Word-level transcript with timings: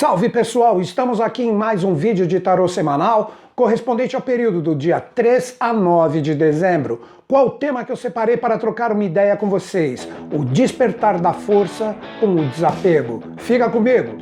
Salve 0.00 0.30
pessoal, 0.30 0.80
estamos 0.80 1.20
aqui 1.20 1.42
em 1.42 1.52
mais 1.52 1.84
um 1.84 1.92
vídeo 1.92 2.26
de 2.26 2.40
tarô 2.40 2.66
semanal 2.66 3.34
correspondente 3.54 4.16
ao 4.16 4.22
período 4.22 4.62
do 4.62 4.74
dia 4.74 4.98
3 4.98 5.56
a 5.60 5.74
9 5.74 6.22
de 6.22 6.34
dezembro. 6.34 7.02
Qual 7.28 7.48
o 7.48 7.50
tema 7.50 7.84
que 7.84 7.92
eu 7.92 7.96
separei 7.96 8.38
para 8.38 8.56
trocar 8.56 8.92
uma 8.92 9.04
ideia 9.04 9.36
com 9.36 9.50
vocês? 9.50 10.08
O 10.32 10.42
despertar 10.42 11.20
da 11.20 11.34
força 11.34 11.94
com 12.18 12.28
o 12.28 12.48
desapego. 12.48 13.22
Fica 13.36 13.68
comigo! 13.68 14.16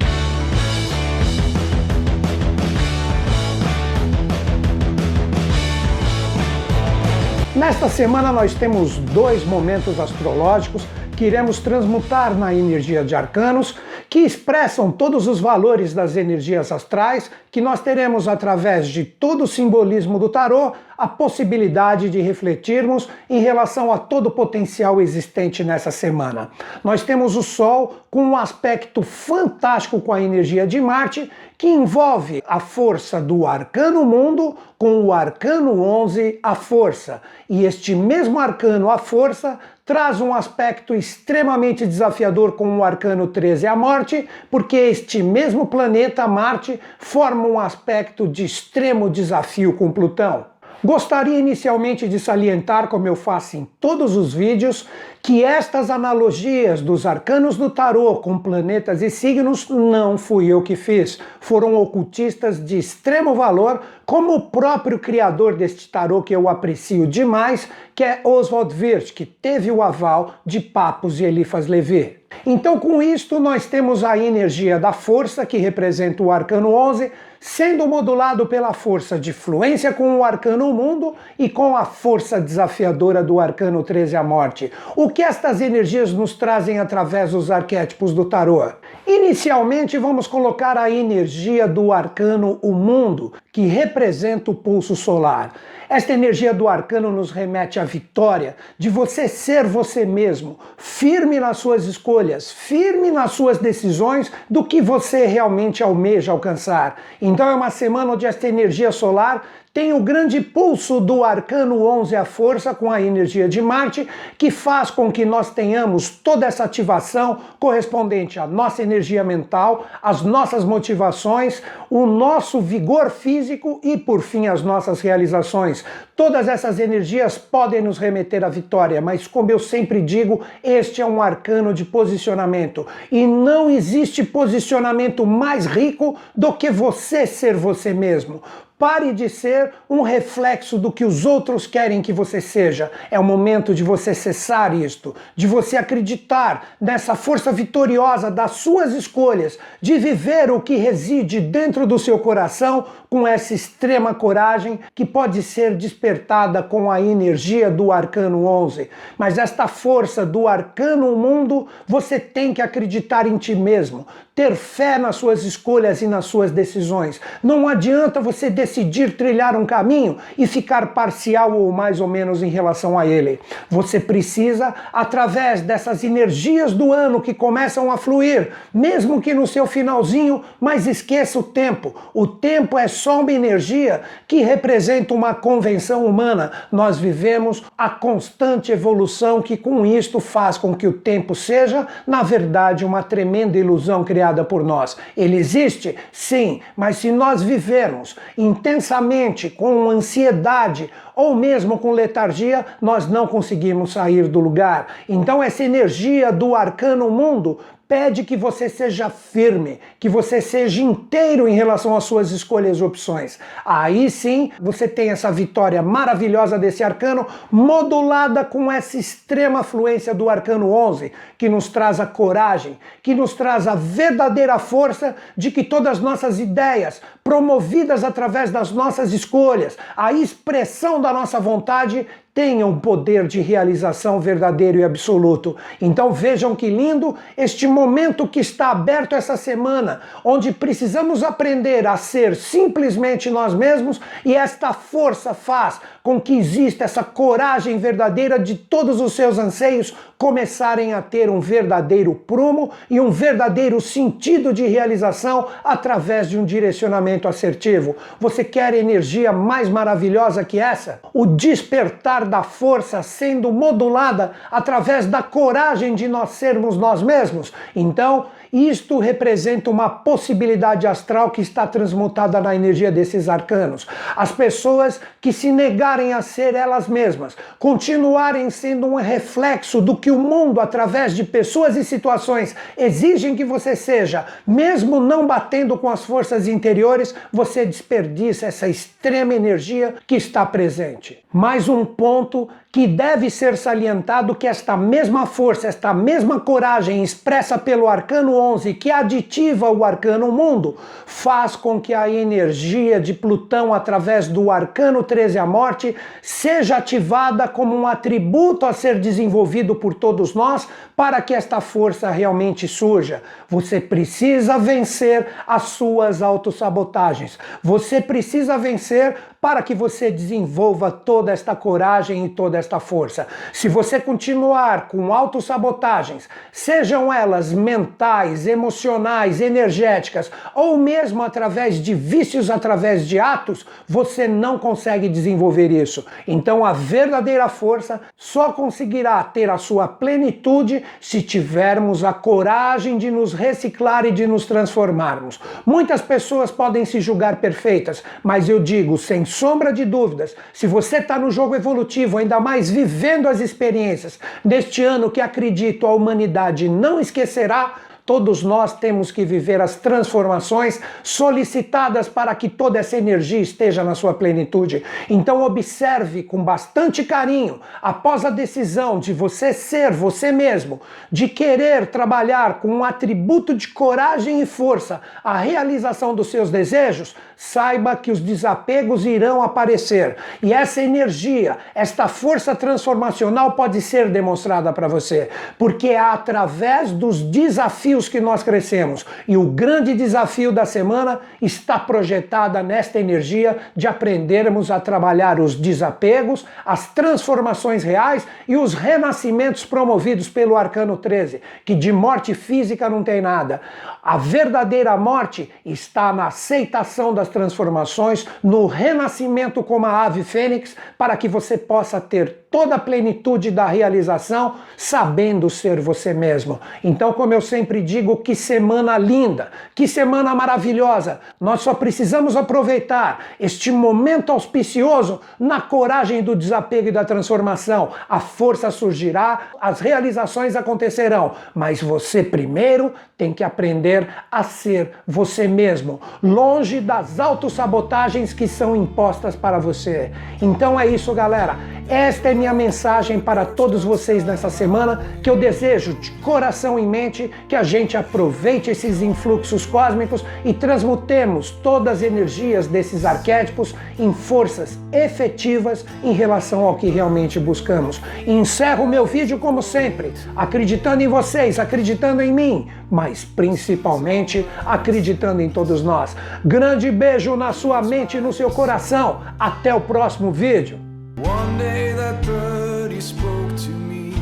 Nesta 7.55 7.89
semana 7.89 8.33
nós 8.33 8.53
temos 8.53 8.99
dois 8.99 9.45
momentos 9.45 10.01
astrológicos 10.01 10.85
que 11.17 11.25
iremos 11.25 11.61
transmutar 11.61 12.37
na 12.37 12.53
energia 12.53 13.05
de 13.05 13.15
arcanos 13.15 13.77
que 14.09 14.21
expressam 14.21 14.91
todos 14.91 15.27
os 15.27 15.41
valores 15.41 15.93
das 15.93 16.17
energias 16.17 16.73
astrais 16.73 17.31
que 17.51 17.61
nós 17.61 17.81
teremos 17.81 18.27
através 18.27 18.89
de 18.89 19.05
todo 19.05 19.45
o 19.45 19.49
simbolismo 19.49 20.19
do 20.19 20.29
tarô 20.29 20.73
a 20.99 21.07
possibilidade 21.07 22.11
de 22.11 22.21
refletirmos 22.21 23.09
em 23.31 23.41
relação 23.41 23.93
a 23.93 23.99
todo 23.99 24.27
o 24.27 24.33
potencial 24.33 25.01
existente 25.01 25.63
nessa 25.63 25.93
semana. 25.93 26.51
Nós 26.83 27.05
temos 27.05 27.37
o 27.37 27.43
Sol 27.43 27.99
com 28.11 28.25
um 28.25 28.37
aspecto 28.37 29.01
fantástico 29.03 30.01
com 30.01 30.13
a 30.13 30.21
energia 30.21 30.67
de 30.67 30.81
Marte, 30.81 31.31
que 31.57 31.69
envolve 31.69 32.43
a 32.47 32.59
força 32.59 33.21
do 33.21 33.47
arcano 33.47 34.05
mundo 34.05 34.57
com 34.77 35.05
o 35.05 35.13
arcano 35.13 35.81
11, 35.81 36.41
a 36.43 36.55
força. 36.57 37.23
E 37.49 37.65
este 37.65 37.95
mesmo 37.95 38.39
arcano, 38.39 38.91
a 38.91 38.99
força, 38.99 39.59
traz 39.85 40.21
um 40.21 40.35
aspecto 40.35 40.95
extremamente 40.95 41.87
desafiador 41.87 42.53
com 42.53 42.79
o 42.79 42.85
arcano 42.85 43.29
13, 43.29 43.67
a 43.67 43.77
morte, 43.77 44.29
porque 44.51 44.77
este 44.77 45.23
mesmo 45.23 45.67
planeta, 45.67 46.27
Marte, 46.27 46.79
forma 46.99 47.47
um 47.47 47.59
aspecto 47.59 48.27
de 48.27 48.45
extremo 48.45 49.09
desafio 49.09 49.73
com 49.73 49.91
Plutão. 49.91 50.58
Gostaria 50.83 51.41
inicialmente 51.41 52.07
de 52.07 52.21
salientar, 52.21 52.87
como 52.87 53.09
eu 53.09 53.17
faço 53.17 53.57
em 53.57 53.69
todos 53.81 54.17
os 54.17 54.33
vídeos, 54.33 54.87
que 55.21 55.43
estas 55.43 55.91
analogias 55.91 56.81
dos 56.81 57.05
arcanos 57.05 57.57
do 57.57 57.69
tarô 57.69 58.15
com 58.17 58.39
planetas 58.39 59.03
e 59.03 59.11
signos 59.11 59.69
não 59.69 60.17
fui 60.17 60.47
eu 60.47 60.63
que 60.63 60.77
fiz. 60.77 61.19
Foram 61.41 61.75
ocultistas 61.75 62.65
de 62.65 62.79
extremo 62.79 63.35
valor, 63.35 63.83
como 64.07 64.37
o 64.37 64.41
próprio 64.51 65.01
criador 65.01 65.57
deste 65.57 65.89
tarô 65.89 66.23
que 66.23 66.35
eu 66.35 66.49
aprecio 66.49 67.09
demais, 67.09 67.69
que 67.93 68.05
é 68.05 68.21
Oswald 68.23 68.73
Wirth, 68.81 69.13
que 69.13 69.27
teve 69.27 69.73
o 69.73 69.83
aval 69.83 70.35
de 70.47 70.61
Papos 70.61 71.21
e 71.21 71.25
Elifas 71.25 71.67
Levi. 71.67 72.19
Então, 72.47 72.79
com 72.79 73.03
isto, 73.03 73.41
nós 73.41 73.67
temos 73.67 74.05
a 74.05 74.17
energia 74.17 74.79
da 74.79 74.93
força, 74.93 75.45
que 75.45 75.59
representa 75.59 76.23
o 76.23 76.31
arcano 76.31 76.73
11, 76.73 77.11
sendo 77.41 77.87
modulado 77.87 78.47
pela 78.47 78.73
força 78.73 79.19
de 79.19 79.33
fluência 79.33 79.93
com 79.93 80.19
o 80.19 80.25
arcano 80.25 80.73
mundo 80.73 81.15
e 81.39 81.49
com 81.49 81.77
a 81.77 81.85
força 81.85 82.41
desafiadora 82.41 83.23
do 83.23 83.39
arcano 83.41 83.83
13 83.83 84.17
a 84.17 84.23
morte. 84.23 84.73
O 84.97 85.09
que 85.09 85.23
estas 85.23 85.61
energias 85.61 86.13
nos 86.13 86.35
trazem 86.35 86.79
através 86.79 87.33
dos 87.33 87.51
arquétipos 87.51 88.13
do 88.13 88.25
tarô? 88.25 88.59
Inicialmente 89.07 89.97
vamos 89.99 90.27
colocar 90.27 90.77
a 90.77 90.91
energia 90.91 91.67
do 91.69 91.93
arcano 91.93 92.59
o 92.63 92.73
mundo, 92.73 93.33
que 93.53 93.67
representa 93.67 94.51
o 94.51 94.55
pulso 94.55 94.95
solar. 94.95 95.53
Esta 95.89 96.13
energia 96.13 96.53
do 96.53 96.69
arcano 96.69 97.11
nos 97.11 97.31
remete 97.31 97.81
à 97.81 97.85
vitória, 97.85 98.57
de 98.77 98.91
você 98.91 99.27
ser 99.27 99.67
você 99.67 100.05
mesmo, 100.05 100.59
firme 100.77 101.41
nas 101.41 101.57
suas 101.57 101.87
escolhas, 101.87 102.53
firme 102.53 103.11
nas 103.11 103.33
suas 103.33 103.57
decisões 103.57 104.31
do 104.51 104.63
que 104.63 104.83
você 104.83 105.25
realmente 105.25 105.83
almeja 105.83 106.31
alcançar. 106.31 107.01
Então 107.29 107.49
é 107.49 107.55
uma 107.55 107.71
semana 107.71 108.13
onde 108.13 108.27
esta 108.27 108.49
energia 108.49 108.91
solar 108.91 109.45
tem 109.79 109.93
o 109.93 110.01
grande 110.01 110.41
pulso 110.41 110.99
do 110.99 111.23
arcano 111.23 111.87
11 111.87 112.17
a 112.17 112.25
força 112.25 112.75
com 112.75 112.91
a 112.91 113.01
energia 113.01 113.49
de 113.49 113.63
Marte, 113.63 114.09
que 114.37 114.51
faz 114.51 114.91
com 114.91 115.13
que 115.13 115.25
nós 115.25 115.53
tenhamos 115.53 116.11
toda 116.11 116.47
essa 116.47 116.65
ativação 116.65 117.39
correspondente 117.61 118.41
à 118.41 118.47
nossa 118.49 118.83
energia 118.83 119.23
mental, 119.23 119.87
às 120.03 120.21
nossas 120.21 120.65
motivações, 120.65 121.63
o 121.89 122.07
nosso 122.07 122.61
vigor 122.61 123.09
físico 123.09 123.81
e, 123.85 123.97
por 123.97 124.21
fim, 124.21 124.49
as 124.49 124.63
nossas 124.63 125.01
realizações. 125.01 125.85
Todas 126.17 126.49
essas 126.49 126.81
energias 126.81 127.39
podem 127.39 127.81
nos 127.81 127.99
remeter 127.99 128.43
à 128.43 128.49
vitória, 128.49 129.01
mas 129.01 129.29
como 129.29 129.53
eu 129.53 129.61
sempre 129.61 130.03
digo, 130.03 130.41
este 130.61 131.01
é 131.01 131.07
um 131.07 131.23
arcano 131.23 131.73
de 131.73 131.85
posicionamento 131.85 132.85
e 133.13 133.25
não 133.25 133.71
existe 133.71 134.25
posicionamento 134.25 135.25
mais 135.25 135.67
rico 135.67 136.17
do 136.35 136.53
que 136.55 136.69
você 136.69 137.29
ser 137.29 137.55
você 137.55 137.95
mesmo. 137.95 138.43
Pare 138.79 139.13
de 139.13 139.29
ser 139.29 139.73
um 139.91 140.03
reflexo 140.03 140.79
do 140.79 140.93
que 140.93 141.05
os 141.05 141.27
outros 141.27 141.67
querem 141.67 142.01
que 142.01 142.13
você 142.13 142.41
seja. 142.41 142.93
É 143.11 143.19
o 143.19 143.25
momento 143.25 143.75
de 143.75 143.83
você 143.83 144.15
cessar 144.15 144.73
isto, 144.73 145.17
de 145.35 145.49
você 145.49 145.77
acreditar 145.77 146.77
nessa 146.81 147.17
força 147.17 147.51
vitoriosa 147.51 148.31
das 148.31 148.53
suas 148.53 148.93
escolhas, 148.93 149.59
de 149.81 149.99
viver 149.99 150.53
o 150.53 150.61
que 150.61 150.77
reside 150.77 151.41
dentro 151.41 151.89
do 151.89 151.99
seu 151.99 152.21
coração 152.21 152.87
com 153.11 153.27
essa 153.27 153.53
extrema 153.53 154.15
coragem 154.15 154.79
que 154.95 155.05
pode 155.05 155.43
ser 155.43 155.77
despertada 155.77 156.63
com 156.63 156.89
a 156.89 157.01
energia 157.01 157.71
do 157.71 157.91
arcano 157.91 158.45
11. 158.45 158.91
Mas 159.17 159.39
esta 159.39 159.67
força 159.67 160.25
do 160.25 160.47
arcano 160.47 161.17
mundo, 161.17 161.67
você 161.85 162.21
tem 162.21 162.55
que 162.55 162.63
acreditar 162.63 163.27
em 163.27 163.39
ti 163.39 163.57
mesmo, 163.57 164.07
ter 164.39 164.55
fé 164.55 164.99
nas 164.99 165.17
suas 165.17 165.43
escolhas 165.43 166.01
e 166.01 166.07
nas 166.07 166.27
suas 166.27 166.53
decisões. 166.53 167.21
Não 167.43 167.67
adianta 167.67 168.21
você 168.21 168.49
decidir 168.49 169.17
trilhar 169.17 169.57
um 169.57 169.67
caminho 169.67 170.17
e 170.39 170.47
ficar 170.47 170.95
parcial 170.95 171.59
ou 171.59 171.73
mais 171.73 172.01
ou 172.01 172.07
menos 172.07 172.41
em 172.41 172.49
relação 172.49 172.97
a 172.97 173.05
ele. 173.05 173.41
Você 173.69 173.99
precisa, 173.99 174.73
através 174.93 175.61
dessas 175.61 176.05
energias 176.05 176.73
do 176.73 176.93
ano 176.93 177.21
que 177.21 177.35
começam 177.35 177.91
a 177.91 177.97
fluir, 177.97 178.53
mesmo 178.73 179.21
que 179.21 179.35
no 179.35 179.45
seu 179.45 179.67
finalzinho, 179.67 180.45
mas 180.61 180.87
esqueça 180.87 181.41
o 181.41 181.43
tempo. 181.43 181.93
O 182.15 182.25
tempo 182.25 182.79
é 182.79 182.87
só 182.87 183.23
uma 183.23 183.33
energia 183.33 184.03
que 184.29 184.41
representa 184.43 185.15
uma 185.15 185.35
convenção 185.35 186.07
humana. 186.07 186.53
Nós 186.71 186.97
vivemos 186.97 187.65
a 187.77 187.91
constante 187.91 188.71
evolução 188.71 189.43
que 189.43 189.57
com 189.57 189.85
isto 189.85 190.21
faz 190.21 190.57
com 190.57 190.77
que 190.77 190.87
o 190.87 190.93
tempo 190.93 191.35
seja, 191.35 191.89
na 192.07 192.23
verdade, 192.23 192.85
uma 192.85 193.03
tremenda 193.03 193.59
ilusão 193.59 194.05
criada 194.05 194.28
por 194.45 194.65
nós. 194.65 194.97
Ele 195.17 195.37
existe? 195.37 195.97
Sim, 196.13 196.61
mas 196.77 196.97
se 196.97 197.11
nós 197.11 197.43
vivermos 197.43 198.17
intensamente 198.37 199.51
com 199.51 199.91
ansiedade 199.91 200.91
ou 201.15 201.35
mesmo 201.35 201.79
com 201.79 201.91
letargia, 201.91 202.65
nós 202.81 203.09
não 203.09 203.27
conseguimos 203.27 203.93
sair 203.93 204.29
do 204.29 204.41
lugar. 204.41 204.87
Então 205.09 205.43
essa 205.43 205.65
energia 205.65 206.31
do 206.31 206.55
arcano 206.55 207.11
mundo 207.11 207.59
pede 207.89 208.23
que 208.23 208.37
você 208.37 208.69
seja 208.69 209.09
firme, 209.09 209.81
que 209.99 210.11
você 210.11 210.43
seja 210.43 210.83
inteiro 210.83 211.49
em 211.49 211.55
relação 211.55 211.97
às 211.97 212.05
suas 212.05 212.31
escolhas 212.31 212.77
e 212.77 212.85
opções. 212.85 213.39
Aí 213.65 214.11
sim 214.11 214.53
você 214.61 214.87
tem 214.87 215.09
essa 215.09 215.33
vitória 215.33 215.81
maravilhosa 215.81 216.59
desse 216.59 216.85
arcano, 216.85 217.27
modulada 217.51 218.45
com 218.45 218.71
essa 218.71 218.99
extrema 218.99 219.63
fluência 219.63 220.15
do 220.15 220.29
arcano 220.29 220.71
11, 220.71 221.11
que 221.39 221.49
nos 221.49 221.69
traz 221.69 221.99
a 221.99 222.07
coragem, 222.07 222.79
que 223.03 223.15
nos 223.15 223.33
traz 223.33 223.67
a 223.67 223.75
verdadeira 223.75 224.59
força 224.59 225.17
de 225.35 225.51
que 225.51 225.65
todas 225.65 225.93
as 225.93 226.01
nossas 226.01 226.39
ideias, 226.39 227.01
promovidas 227.25 228.05
através 228.05 228.51
das 228.51 228.71
nossas 228.71 229.15
escolhas, 229.15 229.79
a 229.97 230.13
expressão 230.13 231.01
da 231.01 231.11
nossa 231.11 231.41
vontade, 231.41 232.07
tenham 232.39 232.79
poder 232.79 233.27
de 233.27 233.41
realização 233.41 234.21
verdadeiro 234.21 234.79
e 234.79 234.85
absoluto. 234.85 235.57
Então 235.81 236.13
vejam 236.13 236.55
que 236.55 236.71
lindo 236.71 237.17
este 237.37 237.67
momento 237.79 238.27
que 238.27 238.41
está 238.41 238.73
aberto 238.73 239.15
essa 239.15 239.37
semana, 239.37 240.01
onde 240.25 240.53
precisamos 240.53 241.23
aprender 241.23 241.87
a 241.87 241.97
ser 241.97 242.35
simplesmente 242.35 243.31
nós 243.31 243.55
mesmos 243.55 244.01
e 244.25 244.35
esta 244.35 244.73
força 244.73 245.33
faz 245.33 245.81
com 246.03 246.21
que 246.21 246.37
exista 246.37 246.85
essa 246.85 247.05
coragem 247.05 247.79
verdadeira 247.79 248.39
de 248.39 248.57
todos 248.57 249.01
os 249.01 249.13
seus 249.13 249.39
anseios 249.39 249.95
começarem 250.19 250.93
a 250.93 251.01
ter 251.01 251.31
um 251.31 251.39
verdadeiro 251.39 252.13
prumo 252.13 252.73
e 252.91 252.99
um 252.99 253.11
verdadeiro 253.11 253.81
sentido 253.81 254.53
de 254.53 254.67
realização 254.67 255.47
através 255.63 256.29
de 256.29 256.37
um 256.37 256.45
direcionamento 256.45 257.29
assertivo. 257.29 257.95
Você 258.19 258.43
quer 258.43 258.75
energia 258.75 259.33
mais 259.33 259.69
maravilhosa 259.69 260.45
que 260.45 260.59
essa? 260.59 260.99
O 261.15 261.25
despertar 261.25 262.25
da 262.25 262.43
força 262.43 263.01
sendo 263.03 263.53
modulada 263.53 264.33
através 264.51 265.07
da 265.07 265.23
coragem 265.23 265.95
de 265.95 266.09
nós 266.09 266.31
sermos 266.31 266.77
nós 266.77 267.01
mesmos. 267.01 267.53
Então, 267.75 268.27
Isto 268.53 268.99
representa 268.99 269.69
uma 269.69 269.91
possibilidade 269.91 270.87
astral 270.87 271.31
que 271.31 271.41
está 271.41 271.67
transmutada 271.67 272.41
na 272.41 272.55
energia 272.55 272.91
desses 272.91 273.29
arcanos. 273.29 273.87
As 274.17 274.33
pessoas 274.33 275.01
que 275.21 275.33
se 275.33 275.53
negarem 275.53 276.15
a 276.15 276.23
ser 276.23 276.55
elas 276.55 276.89
mesmas, 276.89 277.37
continuarem 277.59 278.49
sendo 278.49 278.87
um 278.87 278.95
reflexo 278.95 279.81
do 279.81 279.97
que 279.97 280.11
o 280.11 280.19
mundo, 280.19 280.61
através 280.61 281.15
de 281.15 281.25
pessoas 281.25 281.77
e 281.77 281.85
situações, 281.85 282.55
exigem 282.77 283.37
que 283.37 283.45
você 283.45 283.77
seja, 283.77 284.25
mesmo 284.47 284.99
não 284.99 285.27
batendo 285.27 285.77
com 285.77 285.89
as 285.89 286.05
forças 286.05 286.49
interiores, 286.49 287.15
você 287.31 287.67
desperdiça 287.67 288.47
essa 288.47 288.67
extrema 288.67 289.35
energia 289.35 289.95
que 290.07 290.17
está 290.17 290.47
presente. 290.47 291.23
Mais 291.31 291.69
um 291.69 291.85
ponto 291.85 292.49
que 292.73 292.87
deve 292.87 293.29
ser 293.29 293.57
salientado 293.57 294.35
que 294.35 294.47
esta 294.47 294.77
mesma 294.77 295.27
força, 295.27 295.69
esta 295.69 295.93
mesma 295.93 296.41
coragem 296.41 297.03
expressa 297.03 297.58
pelo 297.59 297.89
arcano 297.89 298.35
11, 298.35 298.75
que 298.75 298.91
aditiva 298.91 299.71
o 299.71 299.85
arcano 299.85 300.31
mundo, 300.31 300.77
faz 301.05 301.57
com 301.57 301.81
que 301.81 301.93
a 301.93 302.09
energia 302.09 303.01
de 303.01 303.13
Plutão 303.13 303.75
através 303.75 304.29
do 304.29 304.51
arcano 304.51 305.03
13 305.03 305.39
a 305.39 305.47
morte 305.47 305.95
seja 306.23 306.77
ativada 306.77 307.49
como 307.49 307.77
um 307.77 307.87
atributo 307.87 308.67
a 308.67 308.73
ser 308.73 309.01
desenvolvido 309.01 309.75
por 309.75 309.95
todos 309.95 310.35
nós 310.35 310.69
para 310.97 311.21
que 311.21 311.35
esta 311.35 311.61
força 311.61 312.11
realmente 312.11 312.67
surja. 312.67 313.23
Você 313.49 313.81
precisa 313.81 314.59
vencer 314.59 315.27
as 315.47 315.65
suas 315.65 316.23
autossabotagens. 316.23 317.39
Você 317.63 318.01
precisa 318.01 318.59
vencer 318.59 319.17
para 319.41 319.63
que 319.63 319.75
você 319.75 320.11
desenvolva 320.11 320.91
toda 320.91 321.33
esta 321.33 321.55
coragem 321.55 322.27
e 322.27 322.29
toda 322.29 322.59
esta 322.59 322.81
força. 322.81 323.27
Se 323.53 323.69
você 323.69 324.01
continuar 324.01 324.89
com 324.89 325.13
autossabotagens, 325.15 326.29
sejam 326.51 327.13
elas 327.13 327.48
mentais, 327.53 328.47
emocionais, 328.47 329.41
energéticas, 329.41 330.31
ou 330.55 330.77
mesmo 330.77 331.23
através 331.23 331.77
de 331.77 331.95
vícios, 331.95 332.51
através 332.51 333.07
de 333.07 333.19
atos, 333.19 333.67
você 333.87 334.27
não 334.29 334.59
consegue 334.59 335.09
desenvolver 335.09 335.71
isso. 335.71 336.05
Então 336.27 336.65
a 336.65 336.73
verdadeira 336.73 337.49
força 337.49 338.01
só 338.17 338.53
conseguirá 338.53 339.23
ter 339.25 339.51
a 339.51 339.59
sua 339.59 339.89
plenitude 339.89 340.85
se 341.01 341.23
tivermos 341.23 342.05
a 342.05 342.13
coragem 342.13 342.99
de 342.99 343.11
nos 343.11 343.33
reciclar 343.33 344.05
e 344.05 344.13
de 344.13 344.27
nos 344.27 344.47
transformarmos. 344.47 345.41
Muitas 345.65 346.01
pessoas 346.01 346.51
podem 346.51 346.85
se 346.85 347.01
julgar 347.01 347.37
perfeitas, 347.37 348.03
mas 348.23 348.49
eu 348.49 348.61
digo, 348.61 348.97
sem 348.99 349.25
sombra 349.25 349.73
de 349.73 349.85
dúvidas, 349.85 350.35
se 350.53 350.67
você 350.67 350.99
está 350.99 351.19
no 351.19 351.31
jogo 351.31 351.55
evolutivo, 351.55 352.19
ainda 352.19 352.41
mais 352.41 352.71
vivendo 352.71 353.29
as 353.29 353.41
experiências 353.41 354.19
deste 354.45 354.83
ano 354.83 355.11
que 355.11 355.21
acredito 355.21 355.87
a 355.87 355.95
humanidade 355.95 356.69
não 356.69 357.01
esquecerá, 357.39 357.75
Todos 358.09 358.43
nós 358.43 358.73
temos 358.73 359.11
que 359.11 359.23
viver 359.23 359.61
as 359.61 359.77
transformações 359.77 360.81
solicitadas 361.03 362.09
para 362.09 362.35
que 362.35 362.49
toda 362.49 362.79
essa 362.79 362.97
energia 362.97 363.39
esteja 363.39 363.85
na 363.85 363.95
sua 363.95 364.15
plenitude. 364.15 364.83
Então, 365.11 365.43
observe 365.43 366.23
com 366.23 366.43
bastante 366.43 367.05
carinho, 367.05 367.61
após 367.83 368.25
a 368.25 368.31
decisão 368.31 368.99
de 368.99 369.13
você 369.13 369.53
ser 369.53 369.93
você 369.93 370.33
mesmo, 370.33 370.81
de 371.13 371.29
querer 371.29 371.89
trabalhar 371.89 372.61
com 372.61 372.77
um 372.77 372.83
atributo 372.83 373.55
de 373.55 373.69
coragem 373.69 374.41
e 374.41 374.47
força 374.47 375.03
a 375.23 375.37
realização 375.37 376.15
dos 376.15 376.31
seus 376.31 376.49
desejos, 376.49 377.15
saiba 377.37 377.95
que 377.95 378.11
os 378.11 378.21
desapegos 378.21 379.05
irão 379.05 379.43
aparecer. 379.43 380.17
E 380.43 380.53
essa 380.53 380.81
energia, 380.81 381.59
esta 381.75 382.09
força 382.09 382.55
transformacional 382.55 383.53
pode 383.53 383.83
ser 383.83 384.09
demonstrada 384.09 384.73
para 384.73 384.89
você, 384.89 385.29
porque 385.59 385.89
é 385.89 386.01
através 386.01 386.91
dos 386.91 387.21
desafios 387.21 387.98
desafios 387.99 388.09
que 388.09 388.21
nós 388.21 388.43
crescemos. 388.43 389.05
E 389.27 389.37
o 389.37 389.45
grande 389.45 389.95
desafio 389.95 390.53
da 390.53 390.65
semana 390.65 391.21
está 391.43 391.79
projetada 391.79 392.63
nesta 392.63 392.99
energia 392.99 393.59
de 393.75 393.87
aprendermos 393.87 394.71
a 394.71 394.79
trabalhar 394.79 395.41
os 395.41 395.55
desapegos, 395.55 396.47
as 396.65 396.89
transformações 396.93 397.83
reais 397.83 398.27
e 398.47 398.57
os 398.57 398.75
renascimentos 398.75 399.65
promovidos 399.65 400.29
pelo 400.29 400.57
Arcano 400.57 400.97
13, 400.97 401.43
que 401.65 401.75
de 401.75 401.91
morte 401.93 402.35
física 402.35 402.89
não 402.89 403.03
tem 403.03 403.21
nada. 403.21 403.61
A 404.03 404.17
verdadeira 404.17 404.97
morte 404.97 405.51
está 405.65 406.13
na 406.13 406.29
aceitação 406.29 407.13
das 407.13 407.29
transformações, 407.29 408.27
no 408.43 408.67
renascimento 408.67 409.63
como 409.63 409.87
a 409.87 410.05
ave 410.05 410.23
fênix, 410.23 410.77
para 410.97 411.17
que 411.17 411.29
você 411.29 411.59
possa 411.59 412.01
ter 412.01 412.48
toda 412.51 412.77
a 412.77 412.79
plenitude 412.79 413.51
da 413.51 413.67
realização, 413.67 414.57
sabendo 414.77 415.51
ser 415.51 415.81
você 415.81 416.15
mesmo. 416.15 416.61
Então, 416.83 417.13
como 417.13 417.35
eu 417.35 417.41
sempre 417.41 417.83
digo, 417.83 418.17
que 418.17 418.35
semana 418.35 418.97
linda, 418.97 419.51
que 419.75 419.87
semana 419.87 420.35
maravilhosa. 420.35 421.21
Nós 421.41 421.61
só 421.61 421.75
precisamos 421.75 422.37
aproveitar 422.37 423.27
este 423.39 423.71
momento 423.71 424.33
auspicioso 424.33 425.21
na 425.39 425.61
coragem 425.61 426.23
do 426.23 426.35
desapego 426.35 426.89
e 426.89 426.93
da 426.93 427.05
transformação. 427.05 427.91
A 428.09 428.21
força 428.21 428.71
surgirá, 428.71 429.49
as 429.61 429.81
realizações 429.81 430.57
acontecerão, 430.57 431.33
mas 431.55 431.83
você 431.83 432.23
primeiro 432.23 432.93
tem 433.17 433.33
que 433.33 433.43
aprender 433.43 434.09
a 434.31 434.43
ser 434.45 434.93
você 435.07 435.49
mesmo, 435.49 436.01
longe 436.23 436.81
das 436.81 437.19
autossabotagens 437.19 438.33
que 438.33 438.47
são 438.47 438.77
impostas 438.77 439.35
para 439.35 439.59
você. 439.59 440.13
Então 440.41 440.79
é 440.79 440.87
isso, 440.87 441.13
galera. 441.13 441.57
Esta 441.89 442.29
é 442.29 442.35
minha 442.39 442.55
mensagem 442.55 443.19
para 443.19 443.45
todos 443.45 443.83
vocês 443.83 444.25
nessa 444.25 444.49
semana, 444.49 445.03
que 445.23 445.29
eu 445.29 445.37
desejo 445.37 445.95
de 445.95 446.13
coração 446.23 446.79
em 446.79 446.87
mente 446.87 447.31
que 447.49 447.57
a 447.57 447.65
gente 447.65 447.97
aproveite 447.97 448.71
esses 448.71 449.03
influxos 449.03 449.67
cósmicos 449.67 450.25
e 450.45 450.55
transmutemos 450.55 451.51
todas 451.51 451.99
as 451.99 452.03
energias 452.03 452.67
desses 452.69 453.05
arquétipos 453.05 453.75
em 453.99 454.13
forças 454.13 454.79
efetivas 454.93 455.85
em 456.03 456.13
relação 456.13 456.65
ao 456.65 456.77
que 456.77 456.89
realmente 456.89 457.41
buscamos. 457.41 458.01
E 458.25 458.33
encerro 458.33 458.87
meu 458.87 459.05
vídeo 459.05 459.39
como 459.39 459.63
sempre, 459.63 460.13
acreditando 460.37 461.03
em 461.03 461.09
vocês, 461.09 461.59
acreditando 461.59 462.23
em 462.23 462.33
mim, 462.33 462.69
mas 462.89 463.25
principalmente 463.25 464.47
acreditando 464.65 465.43
em 465.43 465.51
todos 465.51 465.83
nós. 465.83 466.17
Grande 466.45 466.91
beijo 466.91 467.35
na 467.37 467.53
sua 467.53 467.83
mente 467.83 468.17
e 468.17 468.21
no 468.21 468.33
seu 468.33 468.51
coração. 468.51 469.23
Até 469.39 469.75
o 469.75 469.81
próximo 469.81 470.31
vídeo. 470.31 470.88
One 471.19 471.59
day 471.59 471.93
that 471.95 472.25
birdie 472.25 473.01
spoke 473.01 473.57
to 473.57 473.71
me 473.71 474.15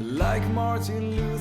like 0.00 0.44
Martin 0.48 1.14
Luther. 1.14 1.35